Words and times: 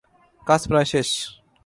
কাজ 0.47 0.61
প্রায় 0.67 0.85
শেষ। 0.85 1.09